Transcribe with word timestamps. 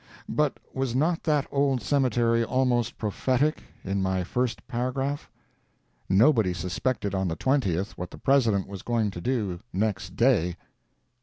But 0.27 0.57
was 0.73 0.95
not 0.95 1.21
that 1.25 1.45
old 1.51 1.79
cemetery 1.79 2.43
almost 2.43 2.97
prophetic, 2.97 3.61
in 3.83 4.01
my 4.01 4.23
first 4.23 4.65
paragraph? 4.67 5.29
Nobody 6.09 6.55
suspected 6.55 7.13
on 7.13 7.27
the 7.27 7.37
20th 7.37 7.91
what 7.91 8.09
the 8.09 8.17
President 8.17 8.67
was 8.67 8.81
going 8.81 9.11
to 9.11 9.21
do 9.21 9.59
next 9.71 10.15
day. 10.15 10.55